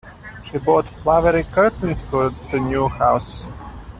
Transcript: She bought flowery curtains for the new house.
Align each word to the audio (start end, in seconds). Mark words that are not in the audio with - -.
She 0.45 0.57
bought 0.57 0.87
flowery 0.87 1.43
curtains 1.43 2.01
for 2.01 2.31
the 2.51 2.59
new 2.59 2.87
house. 2.87 3.43